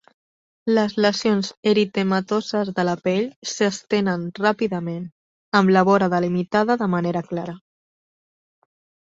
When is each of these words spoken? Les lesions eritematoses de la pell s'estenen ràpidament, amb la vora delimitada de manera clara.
Les 0.77 0.93
lesions 1.05 1.49
eritematoses 1.71 2.71
de 2.79 2.85
la 2.89 2.95
pell 3.09 3.27
s'estenen 3.51 4.25
ràpidament, 4.41 5.05
amb 5.61 5.75
la 5.77 5.85
vora 5.91 6.09
delimitada 6.17 6.79
de 6.85 6.91
manera 6.97 7.25
clara. 7.31 7.57